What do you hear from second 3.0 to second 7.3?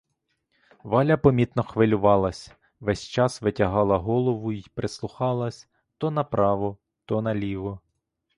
час витягала голову й прислухалась то направо, то